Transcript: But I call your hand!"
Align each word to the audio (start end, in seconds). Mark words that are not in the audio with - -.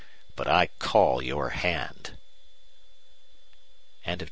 But 0.35 0.47
I 0.47 0.65
call 0.79 1.21
your 1.21 1.49
hand!" 1.49 2.17